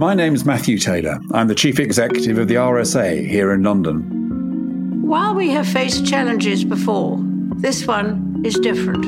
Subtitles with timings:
[0.00, 1.20] My name's Matthew Taylor.
[1.32, 5.02] I'm the Chief Executive of the RSA here in London.
[5.02, 7.18] While we have faced challenges before,
[7.56, 9.04] this one is different.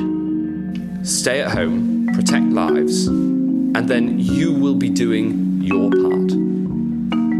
[1.03, 6.31] Stay at home, protect lives, and then you will be doing your part.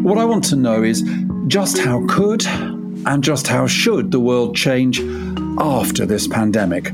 [0.02, 1.08] What I want to know is
[1.46, 5.00] just how could and just how should the world change
[5.60, 6.88] after this pandemic?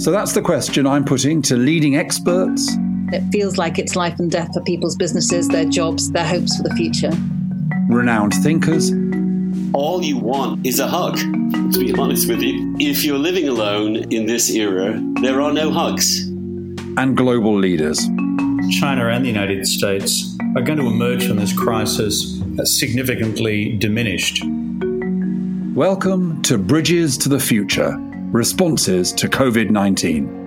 [0.00, 2.74] So that's the question I'm putting to leading experts
[3.12, 6.62] it feels like it's life and death for people's businesses, their jobs, their hopes for
[6.62, 7.10] the future.
[7.88, 8.92] Renowned thinkers.
[9.72, 12.76] All you want is a hug, to be honest with you.
[12.78, 16.28] If you're living alone in this era, there are no hugs.
[16.96, 17.98] And global leaders.
[18.80, 24.44] China and the United States are going to emerge from this crisis significantly diminished.
[25.74, 27.96] Welcome to Bridges to the Future
[28.32, 30.39] Responses to COVID 19.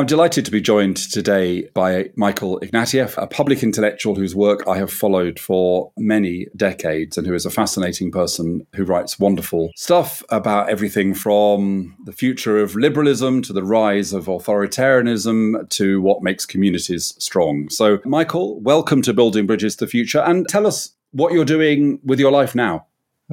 [0.00, 4.78] I'm delighted to be joined today by Michael Ignatieff, a public intellectual whose work I
[4.78, 10.22] have followed for many decades and who is a fascinating person who writes wonderful stuff
[10.30, 16.46] about everything from the future of liberalism to the rise of authoritarianism to what makes
[16.46, 17.68] communities strong.
[17.68, 22.00] So, Michael, welcome to Building Bridges to the Future and tell us what you're doing
[22.02, 22.86] with your life now.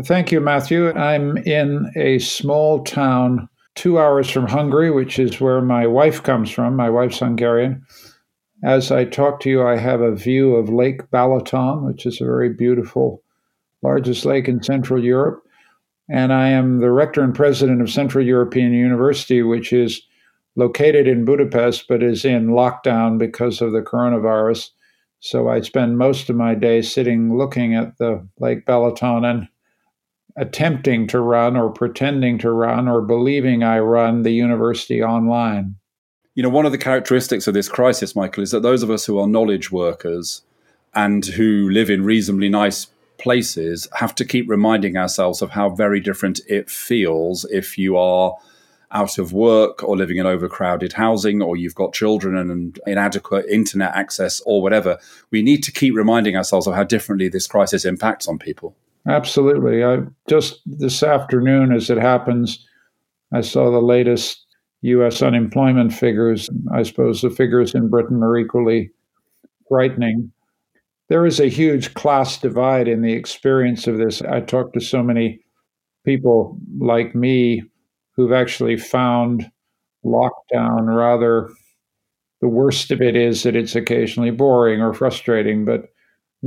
[0.04, 0.92] Thank you, Matthew.
[0.92, 3.48] I'm in a small town
[3.78, 6.76] two hours from Hungary, which is where my wife comes from.
[6.76, 7.86] My wife's Hungarian.
[8.64, 12.26] As I talk to you, I have a view of Lake Balaton, which is a
[12.26, 13.22] very beautiful,
[13.84, 15.44] largest lake in Central Europe.
[16.10, 20.02] And I am the rector and president of Central European University, which is
[20.56, 24.72] located in Budapest but is in lockdown because of the coronavirus.
[25.20, 29.48] So I spend most of my day sitting looking at the Lake Balaton and
[30.38, 35.76] attempting to run or pretending to run or believing I run the university online.
[36.36, 39.06] You know, one of the characteristics of this crisis, Michael, is that those of us
[39.06, 40.44] who are knowledge workers
[40.94, 46.00] and who live in reasonably nice places have to keep reminding ourselves of how very
[46.00, 48.38] different it feels if you are
[48.92, 53.94] out of work or living in overcrowded housing or you've got children and inadequate internet
[53.96, 54.98] access or whatever.
[55.32, 58.76] We need to keep reminding ourselves of how differently this crisis impacts on people.
[59.08, 59.84] Absolutely.
[59.84, 62.66] I just this afternoon, as it happens,
[63.34, 64.46] I saw the latest
[64.82, 65.22] U.S.
[65.22, 66.50] unemployment figures.
[66.74, 68.92] I suppose the figures in Britain are equally
[69.70, 70.32] frightening.
[71.10, 74.22] There is a huge class divide in the experience of this.
[74.22, 75.40] I talked to so many
[76.06, 77.64] people like me
[78.16, 79.50] who've actually found
[80.06, 81.50] lockdown rather
[82.42, 85.86] the worst of it is that it's occasionally boring or frustrating, but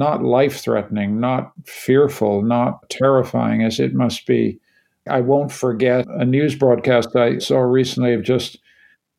[0.00, 4.58] not life threatening, not fearful, not terrifying as it must be.
[5.06, 8.58] I won't forget a news broadcast I saw recently of just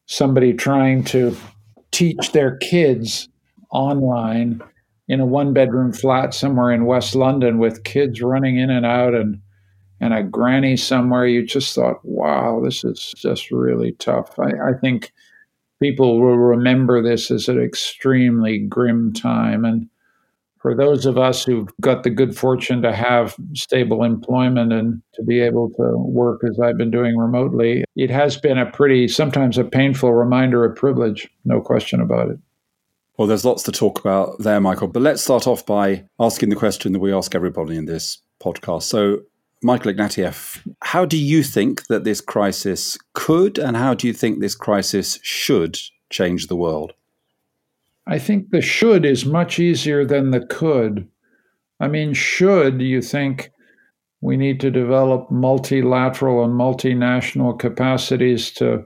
[0.08, 1.38] somebody trying to
[1.92, 3.30] teach their kids
[3.70, 4.60] online
[5.08, 9.14] in a one bedroom flat somewhere in West London with kids running in and out
[9.14, 9.40] and
[10.00, 11.28] and a granny somewhere.
[11.28, 14.40] You just thought, wow, this is just really tough.
[14.40, 15.12] I, I think
[15.80, 19.64] people will remember this as an extremely grim time.
[19.64, 19.88] And
[20.62, 25.24] for those of us who've got the good fortune to have stable employment and to
[25.24, 29.58] be able to work as I've been doing remotely, it has been a pretty, sometimes
[29.58, 32.38] a painful reminder of privilege, no question about it.
[33.18, 36.56] Well, there's lots to talk about there, Michael, but let's start off by asking the
[36.56, 38.84] question that we ask everybody in this podcast.
[38.84, 39.22] So,
[39.64, 44.40] Michael Ignatieff, how do you think that this crisis could and how do you think
[44.40, 45.78] this crisis should
[46.10, 46.94] change the world?
[48.08, 51.08] I think the should is much easier than the could.
[51.80, 53.52] I mean, should you think
[54.22, 58.86] we need to develop multilateral and multinational capacities to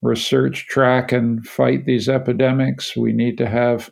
[0.00, 2.96] research, track, and fight these epidemics?
[2.96, 3.90] We need to have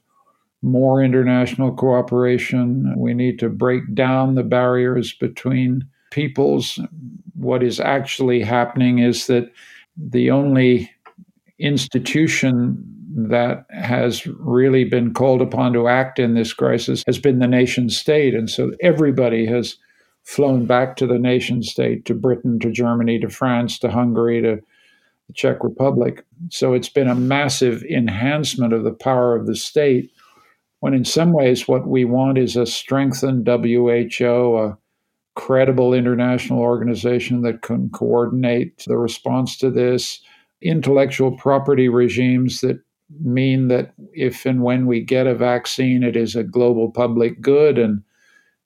[0.63, 2.95] more international cooperation.
[2.97, 6.79] We need to break down the barriers between peoples.
[7.35, 9.51] What is actually happening is that
[9.97, 10.91] the only
[11.59, 17.47] institution that has really been called upon to act in this crisis has been the
[17.49, 18.35] nation state.
[18.35, 19.77] And so everybody has
[20.23, 24.61] flown back to the nation state, to Britain, to Germany, to France, to Hungary, to
[25.27, 26.25] the Czech Republic.
[26.51, 30.11] So it's been a massive enhancement of the power of the state,
[30.81, 34.79] when in some ways what we want is a strengthened WHO, a
[35.35, 40.21] credible international organization that can coordinate the response to this,
[40.63, 42.81] intellectual property regimes that
[43.19, 47.79] mean that if and when we get a vaccine, it is a global public good
[47.79, 48.03] and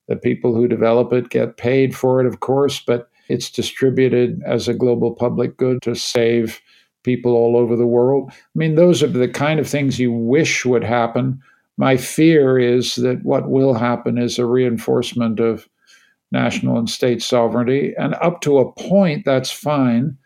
[0.08, 2.80] the people who develop it get paid for it, of course.
[2.80, 6.60] But it's distributed as a global public good to save
[7.04, 8.30] people all over the world.
[8.32, 11.40] I mean, those are the kind of things you wish would happen.
[11.76, 15.68] My fear is that what will happen is a reinforcement of
[16.32, 17.94] national and state sovereignty.
[17.98, 20.16] And up to a point, that's fine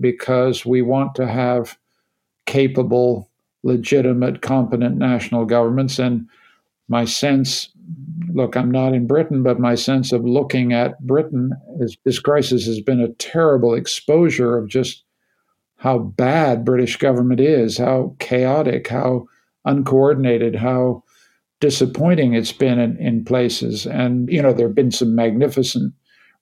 [0.00, 1.76] because we want to have
[2.46, 3.27] capable,
[3.62, 5.98] legitimate, competent national governments.
[5.98, 6.28] And
[6.88, 7.70] my sense
[8.32, 12.66] look, I'm not in Britain, but my sense of looking at Britain is this crisis
[12.66, 15.04] has been a terrible exposure of just
[15.76, 19.26] how bad British government is, how chaotic, how
[19.64, 21.02] uncoordinated, how
[21.60, 23.86] disappointing it's been in, in places.
[23.86, 25.94] And, you know, there have been some magnificent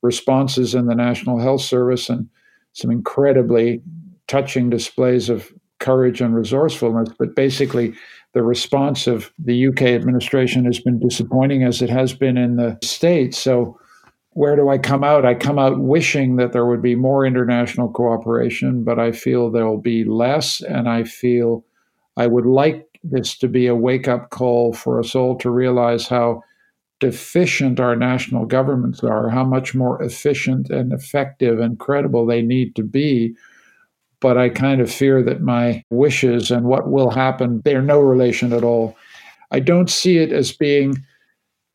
[0.02, 2.28] responses in the National Health Service and
[2.72, 3.82] some incredibly
[4.26, 7.10] touching displays of courage and resourcefulness.
[7.18, 7.94] But basically,
[8.32, 12.78] the response of the UK administration has been disappointing as it has been in the
[12.82, 13.38] States.
[13.38, 13.78] So,
[14.30, 15.24] where do I come out?
[15.24, 19.80] I come out wishing that there would be more international cooperation, but I feel there'll
[19.80, 20.60] be less.
[20.60, 21.64] And I feel
[22.18, 26.06] I would like this to be a wake up call for us all to realize
[26.06, 26.42] how
[27.00, 32.74] deficient our national governments are, how much more efficient and effective and credible they need
[32.76, 33.34] to be.
[34.26, 38.52] But I kind of fear that my wishes and what will happen, they're no relation
[38.52, 38.96] at all.
[39.52, 40.96] I don't see it as being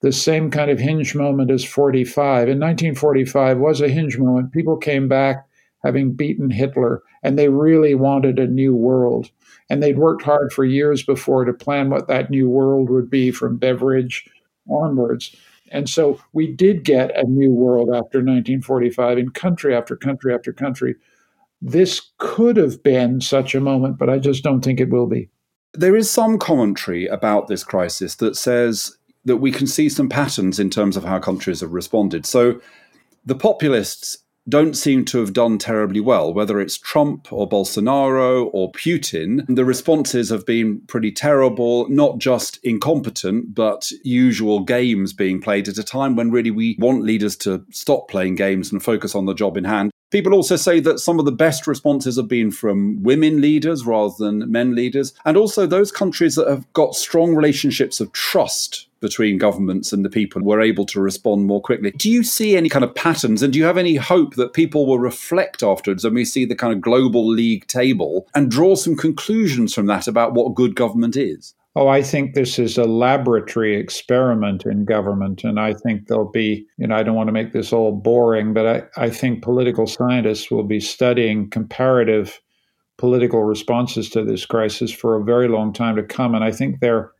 [0.02, 2.50] the same kind of hinge moment as 45.
[2.50, 4.52] In 1945 was a hinge moment.
[4.52, 5.48] People came back
[5.82, 9.32] having beaten Hitler, and they really wanted a new world.
[9.70, 13.32] And they'd worked hard for years before to plan what that new world would be
[13.32, 14.30] from Beveridge
[14.70, 15.34] onwards.
[15.72, 20.52] And so we did get a new world after 1945 in country after country after
[20.52, 20.96] country.
[21.62, 25.30] This could have been such a moment, but I just don't think it will be.
[25.74, 30.60] There is some commentary about this crisis that says that we can see some patterns
[30.60, 32.26] in terms of how countries have responded.
[32.26, 32.60] So
[33.26, 34.18] the populists
[34.50, 39.46] don't seem to have done terribly well, whether it's Trump or Bolsonaro or Putin.
[39.48, 45.78] The responses have been pretty terrible, not just incompetent, but usual games being played at
[45.78, 49.34] a time when really we want leaders to stop playing games and focus on the
[49.34, 49.92] job in hand.
[50.12, 54.14] People also say that some of the best responses have been from women leaders rather
[54.20, 59.38] than men leaders, and also those countries that have got strong relationships of trust between
[59.38, 61.92] governments and the people were able to respond more quickly.
[61.92, 64.86] Do you see any kind of patterns and do you have any hope that people
[64.86, 68.96] will reflect afterwards and we see the kind of global league table and draw some
[68.96, 71.54] conclusions from that about what good government is?
[71.74, 75.46] Oh, I think this is a laboratory experiment in government.
[75.46, 78.54] And I think there'll be, you know, I don't want to make this all boring,
[78.54, 82.42] but I, I think political scientists will be studying comparative
[82.98, 86.36] political responses to this crisis for a very long time to come.
[86.36, 87.14] And I think their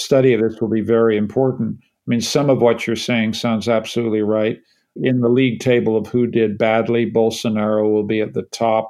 [0.00, 1.78] study of this will be very important.
[1.80, 4.58] I mean, some of what you're saying sounds absolutely right.
[4.96, 8.88] In the league table of who did badly, Bolsonaro will be at the top,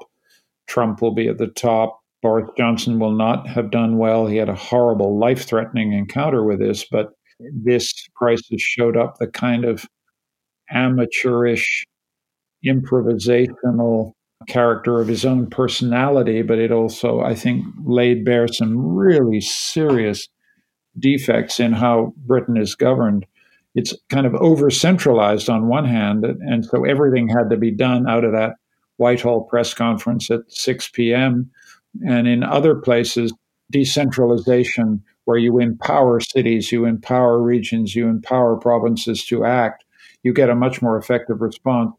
[0.67, 4.27] Trump will be at the top, Boris Johnson will not have done well.
[4.27, 7.13] He had a horrible, life threatening encounter with this, but
[7.53, 9.87] this crisis showed up the kind of
[10.71, 11.85] amateurish,
[12.65, 14.13] improvisational
[14.49, 20.29] character of his own personality, but it also, I think, laid bare some really serious
[20.99, 23.27] defects in how Britain is governed.
[23.75, 28.09] It's kind of over centralized on one hand, and so everything had to be done
[28.09, 28.55] out of that
[28.97, 31.51] Whitehall press conference at 6 p.m
[32.03, 33.33] and in other places,
[33.71, 39.85] decentralization, where you empower cities, you empower regions, you empower provinces to act,
[40.23, 41.93] you get a much more effective response.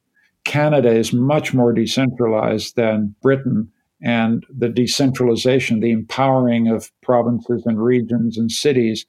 [0.43, 3.71] Canada is much more decentralized than Britain.
[4.03, 9.05] And the decentralization, the empowering of provinces and regions and cities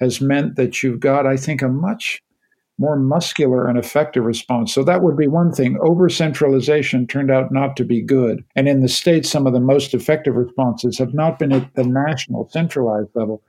[0.00, 2.22] has meant that you've got, I think, a much
[2.78, 4.74] more muscular and effective response.
[4.74, 5.78] So that would be one thing.
[5.80, 8.44] Over centralization turned out not to be good.
[8.56, 11.84] And in the States, some of the most effective responses have not been at the
[11.84, 13.42] national centralized level,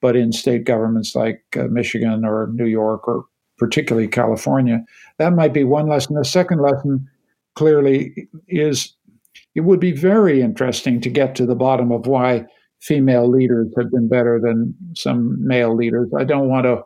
[0.00, 3.24] but in state governments like uh, Michigan or New York or
[3.56, 4.84] particularly California.
[5.18, 6.16] That might be one lesson.
[6.16, 7.08] The second lesson
[7.54, 8.94] clearly is
[9.54, 12.46] it would be very interesting to get to the bottom of why
[12.80, 16.10] female leaders have been better than some male leaders.
[16.16, 16.82] I don't want to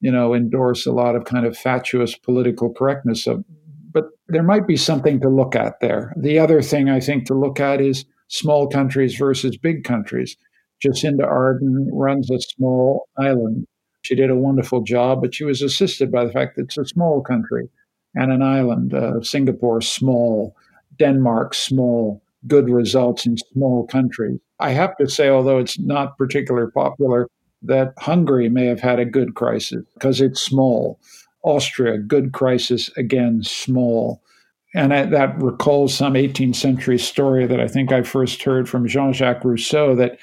[0.00, 3.26] you know, endorse a lot of kind of fatuous political correctness.
[3.26, 3.44] Of,
[3.92, 6.12] but there might be something to look at there.
[6.16, 10.36] The other thing I think to look at is small countries versus big countries.
[10.84, 13.66] Jacinda Ardern runs a small island.
[14.02, 16.84] She did a wonderful job, but she was assisted by the fact that it's a
[16.84, 17.68] small country
[18.14, 18.94] and an island.
[18.94, 20.54] Uh, Singapore, small.
[20.98, 22.22] Denmark, small.
[22.46, 24.38] Good results in small countries.
[24.60, 27.28] I have to say, although it's not particularly popular,
[27.62, 31.00] that Hungary may have had a good crisis because it's small.
[31.42, 34.22] Austria, good crisis, again, small.
[34.74, 38.86] And I, that recalls some 18th century story that I think I first heard from
[38.86, 40.18] Jean Jacques Rousseau that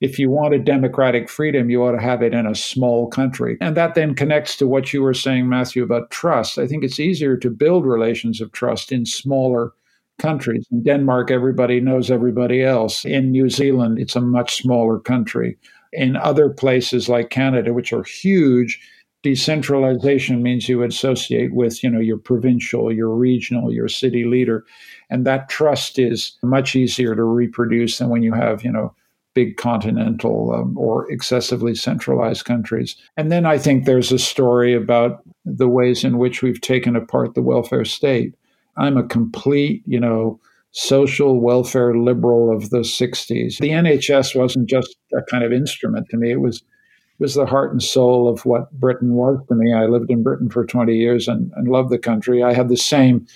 [0.00, 3.56] if you wanted democratic freedom, you ought to have it in a small country.
[3.60, 6.58] And that then connects to what you were saying, Matthew, about trust.
[6.58, 9.72] I think it's easier to build relations of trust in smaller
[10.18, 10.66] countries.
[10.70, 13.04] In Denmark, everybody knows everybody else.
[13.04, 15.56] In New Zealand, it's a much smaller country.
[15.92, 18.80] In other places like Canada, which are huge,
[19.22, 24.64] decentralization means you associate with, you know, your provincial, your regional, your city leader.
[25.10, 28.94] And that trust is much easier to reproduce than when you have, you know,
[29.34, 32.96] big continental um, or excessively centralized countries.
[33.16, 37.34] And then I think there's a story about the ways in which we've taken apart
[37.34, 38.34] the welfare state.
[38.78, 43.58] I'm a complete, you know, social welfare liberal of the 60s.
[43.58, 46.30] The NHS wasn't just a kind of instrument to me.
[46.30, 46.62] It was
[47.18, 49.72] was the heart and soul of what Britain was to me.
[49.72, 52.44] I lived in Britain for 20 years and, and loved the country.
[52.44, 53.26] I had the same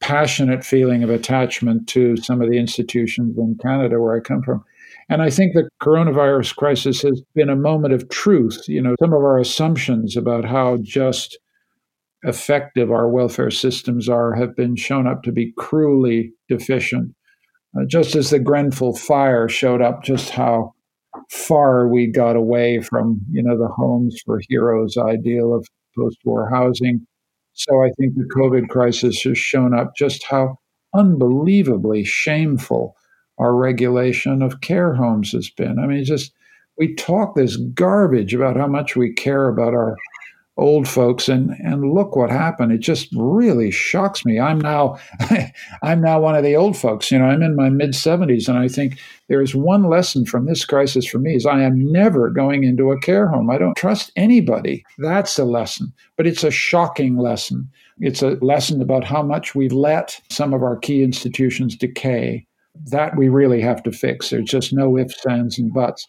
[0.00, 4.64] passionate feeling of attachment to some of the institutions in Canada where I come from.
[5.08, 8.64] And I think the coronavirus crisis has been a moment of truth.
[8.66, 11.38] You know, some of our assumptions about how just
[12.22, 17.14] effective our welfare systems are have been shown up to be cruelly deficient.
[17.76, 20.74] Uh, just as the Grenfell fire showed up just how
[21.30, 27.06] far we got away from, you know, the homes for heroes ideal of post-war housing.
[27.54, 30.58] So I think the COVID crisis has shown up just how
[30.94, 32.94] unbelievably shameful
[33.38, 35.78] our regulation of care homes has been.
[35.78, 36.32] I mean, just
[36.78, 39.96] we talk this garbage about how much we care about our
[40.56, 42.72] old folks and and look what happened.
[42.72, 44.38] It just really shocks me.
[44.38, 44.98] I'm now
[45.82, 48.58] i'm now one of the old folks you know i'm in my mid 70s and
[48.58, 52.30] i think there is one lesson from this crisis for me is i am never
[52.30, 53.50] going into a care home.
[53.50, 54.84] I don't trust anybody.
[54.98, 57.68] That's a lesson but it's a shocking lesson.
[57.98, 62.46] It's a lesson about how much we've let some of our key institutions decay.
[62.90, 64.30] That we really have to fix.
[64.30, 66.06] There's just no ifs, ands, and buts.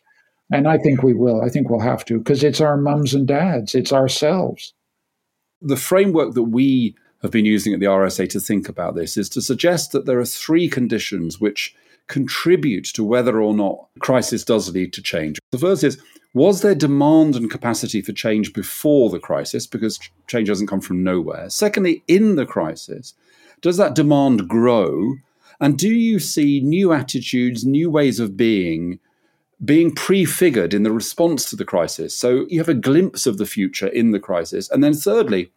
[0.53, 1.41] And I think we will.
[1.41, 4.73] I think we'll have to because it's our mums and dads, it's ourselves.
[5.61, 9.29] The framework that we have been using at the RSA to think about this is
[9.29, 11.73] to suggest that there are three conditions which
[12.07, 15.39] contribute to whether or not crisis does lead to change.
[15.51, 16.01] The first is
[16.33, 21.03] was there demand and capacity for change before the crisis because change doesn't come from
[21.03, 21.49] nowhere?
[21.49, 23.13] Secondly, in the crisis,
[23.61, 25.15] does that demand grow
[25.59, 28.99] and do you see new attitudes, new ways of being
[29.63, 32.15] being prefigured in the response to the crisis?
[32.15, 34.69] So you have a glimpse of the future in the crisis.
[34.69, 35.51] And then, thirdly,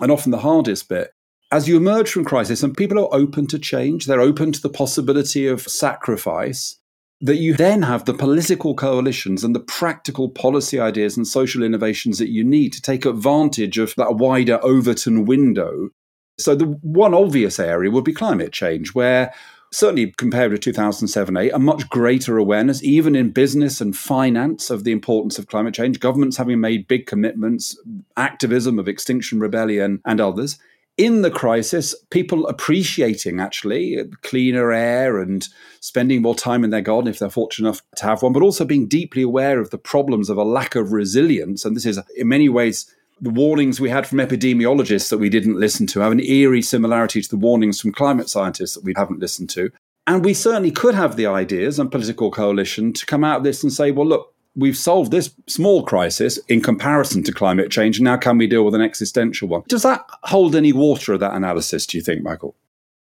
[0.00, 1.14] and often the hardest bit,
[1.50, 4.70] as you emerge from crisis and people are open to change, they're open to the
[4.70, 6.78] possibility of sacrifice,
[7.20, 12.18] that you then have the political coalitions and the practical policy ideas and social innovations
[12.18, 15.90] that you need to take advantage of that wider Overton window
[16.38, 19.34] so, the one obvious area would be climate change, where
[19.72, 24.84] certainly compared with 2007 8, a much greater awareness, even in business and finance, of
[24.84, 25.98] the importance of climate change.
[25.98, 27.76] Governments having made big commitments,
[28.16, 30.58] activism of Extinction Rebellion and others.
[30.98, 35.48] In the crisis, people appreciating actually cleaner air and
[35.80, 38.66] spending more time in their garden if they're fortunate enough to have one, but also
[38.66, 41.64] being deeply aware of the problems of a lack of resilience.
[41.64, 45.58] And this is, in many ways, the warnings we had from epidemiologists that we didn't
[45.58, 49.20] listen to have an eerie similarity to the warnings from climate scientists that we haven't
[49.20, 49.70] listened to.
[50.08, 53.62] And we certainly could have the ideas and political coalition to come out of this
[53.62, 58.00] and say, well, look, we've solved this small crisis in comparison to climate change.
[58.00, 59.62] Now, can we deal with an existential one?
[59.68, 62.56] Does that hold any water of that analysis, do you think, Michael?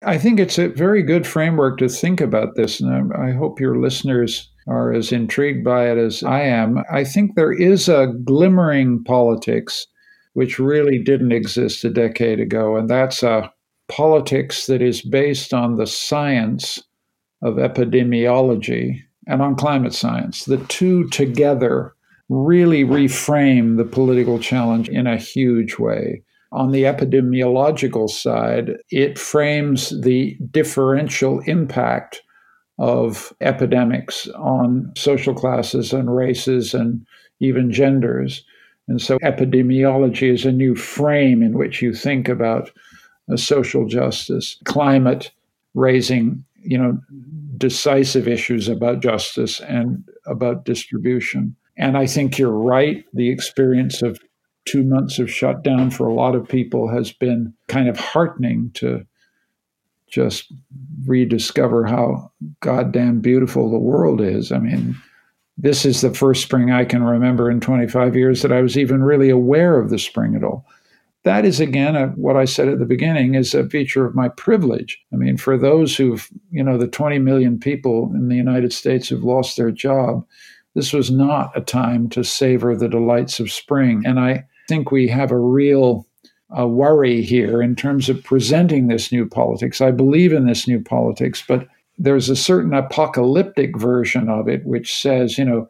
[0.05, 2.79] I think it's a very good framework to think about this.
[2.79, 6.85] And I hope your listeners are as intrigued by it as I am.
[6.93, 9.89] I think there is a glimmering politics
[10.37, 12.77] which really didn't exist a decade ago.
[12.77, 13.51] And that's a
[13.89, 16.83] politics that is based on the science
[17.41, 20.45] of epidemiology and on climate science.
[20.45, 21.95] The two together
[22.29, 26.23] really reframe the political challenge in a huge way.
[26.53, 32.21] On the epidemiological side, it frames the differential impact
[32.79, 37.07] of epidemics on social classes and races and
[37.41, 38.45] even genders.
[38.89, 42.71] And so epidemiology is a new frame in which you think about
[43.33, 45.33] uh, social justice, climate
[45.75, 46.99] raising, you know,
[47.57, 51.57] decisive issues about justice and about distribution.
[51.77, 53.05] And I think you're right.
[53.13, 54.21] The experience of
[54.67, 59.07] two months of shutdown for a lot of people has been kind of heartening to
[60.09, 60.53] just
[61.05, 64.53] rediscover how goddamn beautiful the world is.
[64.53, 64.97] I mean,
[65.59, 69.03] this is the first spring I can remember in 25 years that I was even
[69.03, 70.67] really aware of the spring at all.
[71.25, 74.29] that is again a, what I said at the beginning is a feature of my
[74.29, 75.01] privilege.
[75.13, 79.09] I mean, for those who've, you know, the 20 million people in the United States
[79.09, 80.25] who've lost their job,
[80.75, 84.03] this was not a time to savor the delights of spring.
[84.07, 86.07] And I think we have a real
[86.57, 89.81] uh, worry here in terms of presenting this new politics.
[89.81, 91.67] I believe in this new politics, but
[91.99, 95.69] there's a certain apocalyptic version of it which says, you know,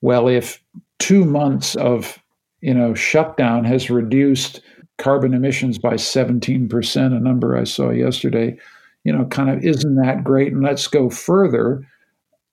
[0.00, 0.62] well, if
[0.98, 2.18] two months of
[2.60, 4.60] you know shutdown has reduced
[4.98, 8.56] carbon emissions by 17%, a number I saw yesterday,
[9.04, 10.52] you know, kind of isn't that great?
[10.52, 11.86] And let's go further.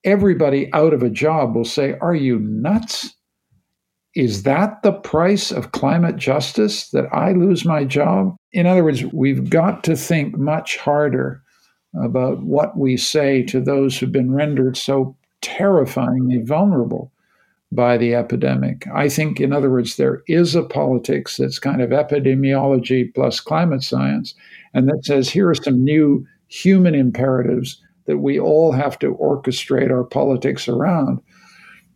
[0.03, 3.13] Everybody out of a job will say, Are you nuts?
[4.15, 8.35] Is that the price of climate justice that I lose my job?
[8.51, 11.42] In other words, we've got to think much harder
[12.01, 17.11] about what we say to those who've been rendered so terrifyingly vulnerable
[17.71, 18.87] by the epidemic.
[18.93, 23.83] I think, in other words, there is a politics that's kind of epidemiology plus climate
[23.83, 24.35] science,
[24.73, 29.91] and that says here are some new human imperatives that we all have to orchestrate
[29.91, 31.19] our politics around.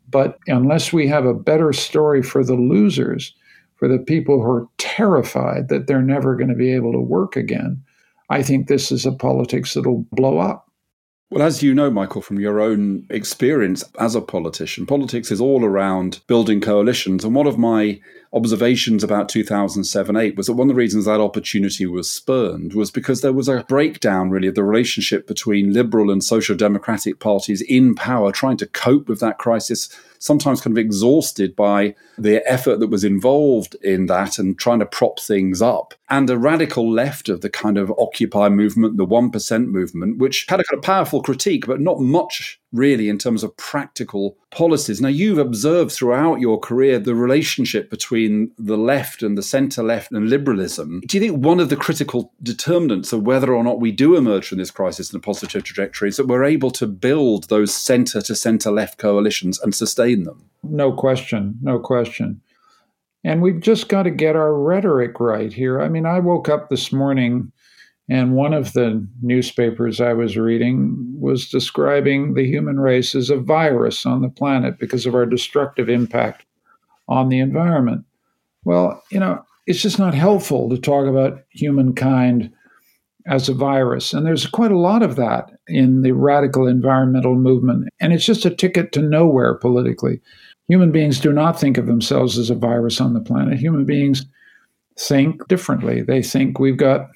[0.10, 3.36] But unless we have a better story for the losers,
[3.76, 7.36] for the people who are terrified that they're never going to be able to work
[7.36, 7.84] again,
[8.30, 10.68] I think this is a politics that'll blow up.
[11.30, 15.66] Well, as you know, Michael, from your own experience as a politician, politics is all
[15.66, 17.26] around building coalitions.
[17.26, 18.00] And one of my
[18.32, 22.92] observations about 2007 8 was that one of the reasons that opportunity was spurned was
[22.92, 27.62] because there was a breakdown, really, of the relationship between liberal and social democratic parties
[27.62, 32.80] in power trying to cope with that crisis sometimes kind of exhausted by the effort
[32.80, 35.94] that was involved in that and trying to prop things up.
[36.10, 40.60] And a radical left of the kind of Occupy movement, the 1% movement, which had
[40.60, 45.02] a kind of powerful critique, but not much really in terms of practical policies.
[45.02, 50.12] Now, you've observed throughout your career the relationship between the left and the centre left
[50.12, 51.02] and liberalism.
[51.06, 54.48] Do you think one of the critical determinants of whether or not we do emerge
[54.48, 58.22] from this crisis in a positive trajectory is that we're able to build those centre
[58.22, 60.44] to centre left coalitions and sustain them?
[60.64, 61.58] No question.
[61.62, 62.42] No question.
[63.24, 65.82] And we've just got to get our rhetoric right here.
[65.82, 67.52] I mean, I woke up this morning
[68.10, 73.38] and one of the newspapers I was reading was describing the human race as a
[73.38, 76.46] virus on the planet because of our destructive impact
[77.10, 78.06] on the environment.
[78.64, 82.52] Well, you know, it's just not helpful to talk about humankind
[83.28, 84.14] as a virus.
[84.14, 87.90] And there's quite a lot of that in the radical environmental movement.
[88.00, 90.22] And it's just a ticket to nowhere politically.
[90.70, 93.60] Human beings do not think of themselves as a virus on the planet.
[93.60, 94.26] Human beings
[95.00, 96.02] think differently.
[96.02, 97.08] They think we've got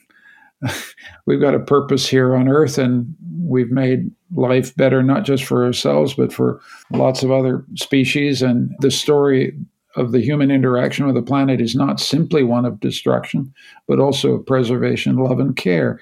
[1.26, 5.66] we've got a purpose here on earth and we've made life better not just for
[5.66, 9.58] ourselves but for lots of other species and the story
[9.96, 13.54] of the human interaction with the planet is not simply one of destruction
[13.88, 16.00] but also of preservation love and care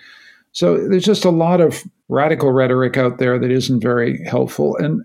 [0.52, 5.04] so there's just a lot of radical rhetoric out there that isn't very helpful and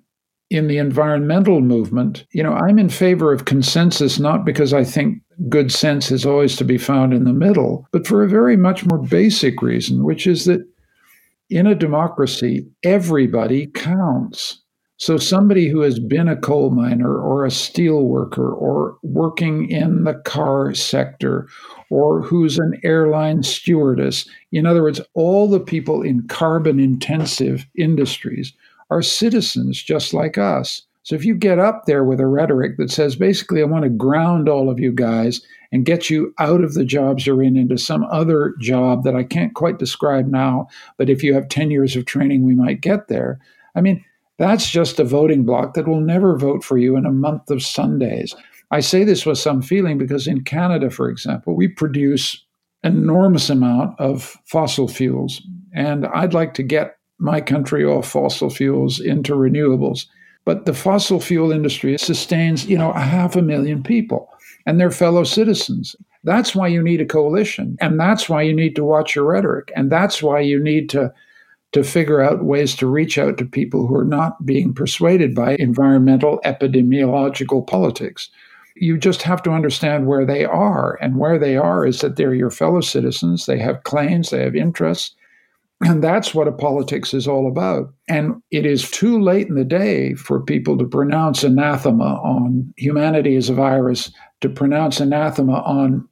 [0.51, 5.20] in the environmental movement, you know, I'm in favor of consensus not because I think
[5.49, 8.85] good sense is always to be found in the middle, but for a very much
[8.87, 10.64] more basic reason, which is that
[11.51, 14.62] in a democracy, everybody counts.
[14.96, 20.04] So, somebody who has been a coal miner or a steel worker or working in
[20.04, 21.48] the car sector
[21.90, 28.52] or who's an airline stewardess, in other words, all the people in carbon intensive industries
[28.90, 30.83] are citizens just like us.
[31.02, 33.90] So if you get up there with a rhetoric that says, basically, I want to
[33.90, 37.76] ground all of you guys and get you out of the jobs you're in into
[37.76, 41.96] some other job that I can't quite describe now, but if you have 10 years
[41.96, 43.40] of training, we might get there.
[43.74, 44.02] I mean,
[44.38, 47.62] that's just a voting bloc that will never vote for you in a month of
[47.62, 48.35] Sundays.
[48.70, 52.44] I say this with some feeling because in Canada, for example, we produce
[52.83, 55.40] enormous amount of fossil fuels.
[55.73, 60.07] And I'd like to get my country off fossil fuels into renewables.
[60.44, 64.29] But the fossil fuel industry sustains, you know, a half a million people
[64.66, 65.97] and their fellow citizens.
[66.25, 67.77] That's why you need a coalition.
[67.81, 69.73] And that's why you need to watch your rhetoric.
[69.77, 71.12] And that's why you need to
[71.75, 75.57] to figure out ways to reach out to people who are not being persuaded by
[75.59, 78.31] environmental epidemiological politics.
[78.77, 80.97] You just have to understand where they are.
[81.03, 84.55] And where they are is that they're your fellow citizens, they have claims, they have
[84.55, 85.17] interests,
[85.81, 87.93] and that's what a politics is all about.
[88.09, 93.35] And it is too late in the day for people to pronounce anathema on humanity
[93.35, 96.09] as a virus, to pronounce anathema on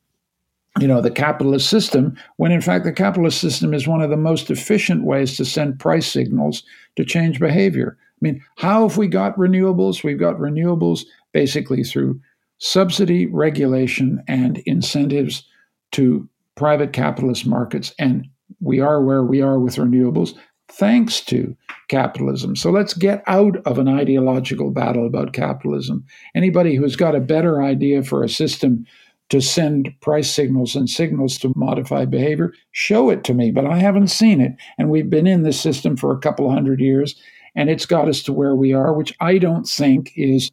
[0.80, 4.16] you know the capitalist system when in fact the capitalist system is one of the
[4.16, 6.62] most efficient ways to send price signals
[6.96, 12.18] to change behavior i mean how have we got renewables we've got renewables basically through
[12.62, 15.44] subsidy regulation and incentives
[15.90, 17.92] to private capitalist markets.
[17.98, 18.28] And
[18.60, 20.34] we are where we are with renewables
[20.68, 21.56] thanks to
[21.88, 22.54] capitalism.
[22.54, 26.04] So let's get out of an ideological battle about capitalism.
[26.36, 28.86] Anybody who's got a better idea for a system
[29.32, 33.50] to send price signals and signals to modify behavior, show it to me.
[33.50, 34.52] But I haven't seen it.
[34.76, 37.14] And we've been in this system for a couple hundred years,
[37.54, 40.50] and it's got us to where we are, which I don't think is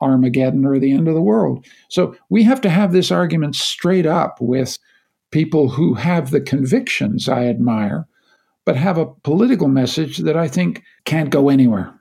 [0.00, 1.66] Armageddon or the end of the world.
[1.88, 4.78] So we have to have this argument straight up with
[5.32, 8.06] people who have the convictions I admire,
[8.64, 11.99] but have a political message that I think can't go anywhere.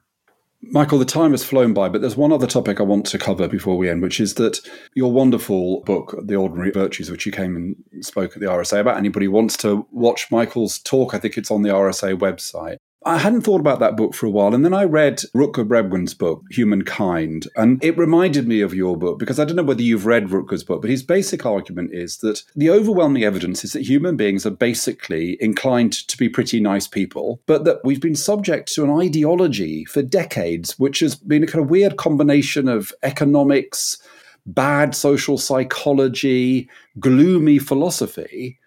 [0.62, 3.48] Michael, the time has flown by, but there's one other topic I want to cover
[3.48, 4.60] before we end, which is that
[4.94, 8.98] your wonderful book, The Ordinary Virtues, which you came and spoke at the RSA about.
[8.98, 12.78] Anybody wants to watch Michael's talk, I think it's on the RSA website.
[13.06, 16.14] I hadn't thought about that book for a while, and then I read Rutger Bregman's
[16.14, 20.06] book, Humankind, and it reminded me of your book because I don't know whether you've
[20.06, 24.18] read Rutger's book, but his basic argument is that the overwhelming evidence is that human
[24.18, 28.84] beings are basically inclined to be pretty nice people, but that we've been subject to
[28.84, 33.98] an ideology for decades, which has been a kind of weird combination of economics,
[34.46, 38.60] bad social psychology, gloomy philosophy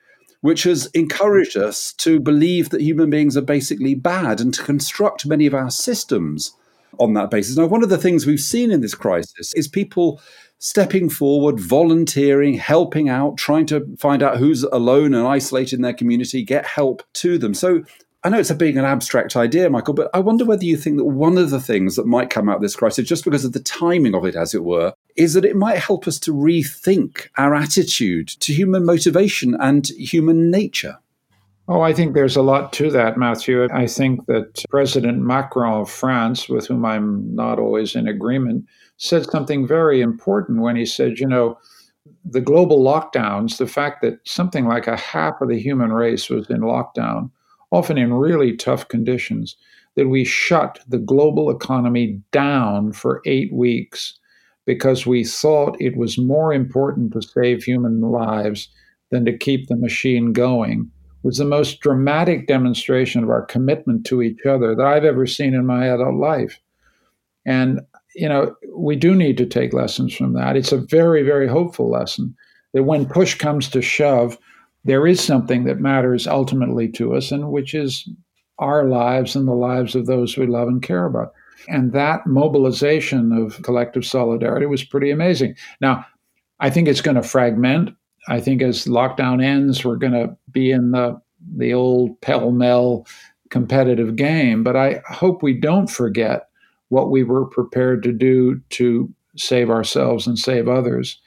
[0.42, 5.24] which has encouraged us to believe that human beings are basically bad and to construct
[5.24, 6.54] many of our systems
[6.98, 7.56] on that basis.
[7.56, 10.20] Now, one of the things we've seen in this crisis is people
[10.58, 15.94] stepping forward, volunteering, helping out, trying to find out who's alone and isolated in their
[15.94, 17.54] community, get help to them.
[17.54, 17.82] So
[18.24, 20.98] I know it's a big and abstract idea, Michael, but I wonder whether you think
[20.98, 23.52] that one of the things that might come out of this crisis, just because of
[23.52, 27.28] the timing of it, as it were, is that it might help us to rethink
[27.36, 30.98] our attitude to human motivation and human nature.
[31.68, 33.68] Oh, I think there's a lot to that, Matthew.
[33.72, 39.24] I think that President Macron of France, with whom I'm not always in agreement, said
[39.26, 41.58] something very important when he said, you know,
[42.24, 46.50] the global lockdowns, the fact that something like a half of the human race was
[46.50, 47.30] in lockdown,
[47.70, 49.56] often in really tough conditions,
[49.94, 54.18] that we shut the global economy down for eight weeks
[54.64, 58.68] because we thought it was more important to save human lives
[59.10, 60.90] than to keep the machine going
[61.22, 65.54] was the most dramatic demonstration of our commitment to each other that I've ever seen
[65.54, 66.58] in my adult life.
[67.46, 67.80] And,
[68.14, 70.56] you know, we do need to take lessons from that.
[70.56, 72.36] It's a very, very hopeful lesson
[72.72, 74.38] that when push comes to shove,
[74.84, 78.08] there is something that matters ultimately to us, and which is
[78.58, 81.32] our lives and the lives of those we love and care about.
[81.68, 85.56] And that mobilization of collective solidarity was pretty amazing.
[85.80, 86.04] Now,
[86.60, 87.90] I think it's going to fragment.
[88.28, 91.20] I think as lockdown ends, we're going to be in the
[91.56, 93.06] the old pell mell
[93.50, 94.62] competitive game.
[94.62, 96.48] But I hope we don't forget
[96.88, 101.20] what we were prepared to do to save ourselves and save others.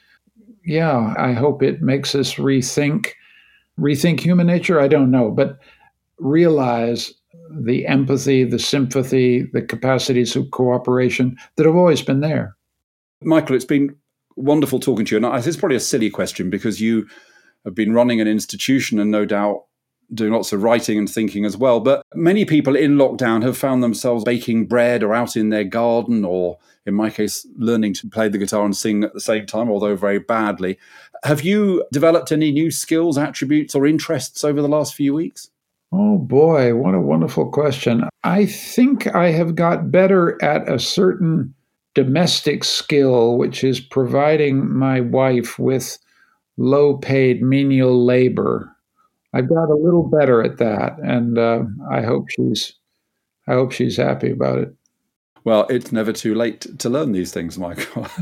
[0.64, 3.12] Yeah, I hope it makes us rethink
[3.78, 4.80] rethink human nature.
[4.80, 5.58] I don't know, but
[6.18, 7.12] realize
[7.50, 12.56] the empathy, the sympathy, the capacities of cooperation that have always been there.
[13.22, 13.96] Michael, it's been
[14.36, 15.26] wonderful talking to you.
[15.26, 17.06] And is probably a silly question because you
[17.64, 19.64] have been running an institution and no doubt
[20.14, 21.80] doing lots of writing and thinking as well.
[21.80, 26.24] But many people in lockdown have found themselves baking bread or out in their garden,
[26.24, 29.70] or in my case, learning to play the guitar and sing at the same time,
[29.70, 30.78] although very badly.
[31.24, 35.50] Have you developed any new skills, attributes, or interests over the last few weeks?
[35.92, 38.04] Oh boy, what a wonderful question.
[38.24, 41.54] I think I have got better at a certain
[41.94, 45.98] domestic skill, which is providing my wife with
[46.56, 48.70] low paid menial labor.
[49.32, 52.74] I've got a little better at that, and uh, I hope she's
[53.48, 54.74] I hope she's happy about it.
[55.44, 58.04] Well, it's never too late to learn these things, Michael.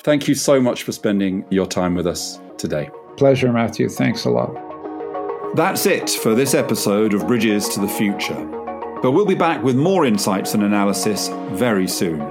[0.00, 2.88] Thank you so much for spending your time with us today.
[3.18, 3.90] Pleasure, Matthew.
[3.90, 4.71] Thanks a lot.
[5.54, 8.42] That's it for this episode of Bridges to the Future.
[9.02, 12.22] But we'll be back with more insights and analysis very soon.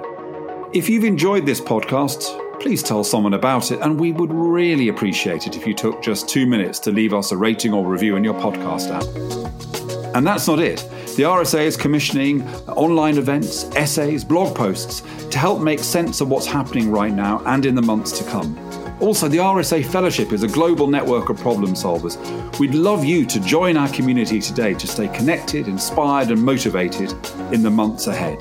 [0.73, 5.45] If you've enjoyed this podcast, please tell someone about it, and we would really appreciate
[5.45, 8.23] it if you took just two minutes to leave us a rating or review in
[8.23, 10.15] your podcast app.
[10.15, 10.77] And that's not it.
[11.15, 16.47] The RSA is commissioning online events, essays, blog posts to help make sense of what's
[16.47, 18.70] happening right now and in the months to come.
[19.01, 22.17] Also, the RSA Fellowship is a global network of problem solvers.
[22.59, 27.11] We'd love you to join our community today to stay connected, inspired, and motivated
[27.51, 28.39] in the months ahead.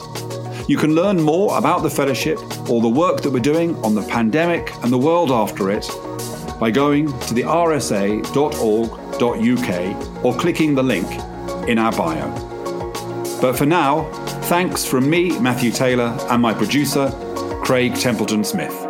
[0.68, 4.02] You can learn more about the Fellowship or the work that we're doing on the
[4.02, 5.90] pandemic and the world after it
[6.60, 8.24] by going to the rsa.org.uk
[10.24, 11.08] or clicking the link
[11.68, 12.30] in our bio.
[13.40, 14.04] But for now,
[14.42, 17.10] thanks from me, Matthew Taylor, and my producer,
[17.62, 18.89] Craig Templeton Smith.